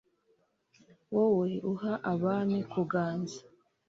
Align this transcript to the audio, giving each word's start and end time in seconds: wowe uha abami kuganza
wowe 1.15 1.49
uha 1.71 1.93
abami 2.11 2.57
kuganza 2.71 3.39